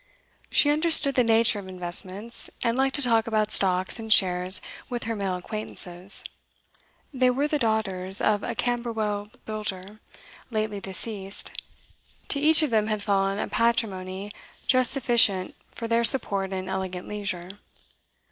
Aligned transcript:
She 0.49 0.71
understood 0.71 1.13
the 1.13 1.23
nature 1.23 1.59
of 1.59 1.67
investments, 1.67 2.49
and 2.63 2.75
liked 2.75 2.95
to 2.95 3.03
talk 3.03 3.27
about 3.27 3.51
stocks 3.51 3.99
and 3.99 4.11
shares 4.11 4.59
with 4.89 5.03
her 5.03 5.15
male 5.15 5.35
acquaintances. 5.35 6.23
They 7.13 7.29
were 7.29 7.47
the 7.47 7.59
daughters 7.59 8.19
of 8.19 8.41
a 8.41 8.55
Camberwell 8.55 9.29
builder, 9.45 9.99
lately 10.49 10.79
deceased; 10.79 11.51
to 12.29 12.39
each 12.39 12.63
of 12.63 12.71
them 12.71 12.87
had 12.87 13.03
fallen 13.03 13.37
a 13.37 13.47
patrimony 13.47 14.31
just 14.65 14.89
sufficient 14.89 15.53
for 15.69 15.87
their 15.87 16.03
support 16.03 16.51
in 16.51 16.67
elegant 16.67 17.07
leisure. 17.07 17.51